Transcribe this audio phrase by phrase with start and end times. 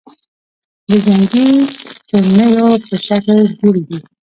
[0.89, 1.47] د جنگې
[2.09, 3.99] چوڼیو په شکل جوړي دي،